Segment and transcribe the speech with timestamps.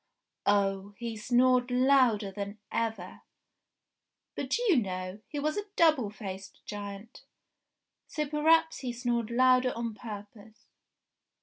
[0.47, 0.95] Oh!
[0.97, 3.21] he snored louder than ever!
[4.33, 7.21] But you know, he was a double faced giant;
[8.07, 10.65] so perhaps he snored louder on purpose.